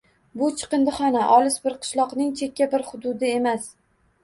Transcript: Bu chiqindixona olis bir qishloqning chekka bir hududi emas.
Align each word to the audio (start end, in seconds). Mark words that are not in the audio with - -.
Bu 0.41 0.45
chiqindixona 0.61 1.21
olis 1.35 1.59
bir 1.67 1.77
qishloqning 1.85 2.33
chekka 2.41 2.69
bir 2.75 2.89
hududi 2.91 3.33
emas. 3.37 3.71